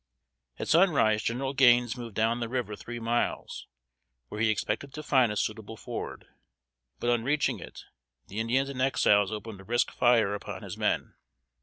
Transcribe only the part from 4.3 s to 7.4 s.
he expected to find a suitable ford; but on